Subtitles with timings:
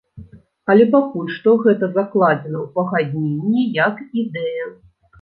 [0.73, 4.65] Але пакуль што гэта закладзена ў пагадненне як ідэя.